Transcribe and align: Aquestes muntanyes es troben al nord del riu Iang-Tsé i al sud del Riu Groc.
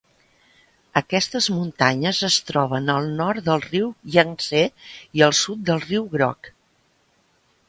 Aquestes 1.01 1.49
muntanyes 1.57 2.21
es 2.29 2.37
troben 2.49 2.89
al 2.95 3.11
nord 3.21 3.45
del 3.51 3.61
riu 3.67 3.93
Iang-Tsé 4.17 4.63
i 5.21 5.27
al 5.29 5.37
sud 5.45 5.63
del 5.69 5.85
Riu 5.89 6.09
Groc. 6.17 6.51